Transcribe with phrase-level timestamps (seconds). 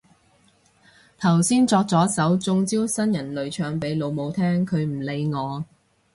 [1.19, 5.63] 頭先作咗首中招新人類唱俾老母聽，佢唔理我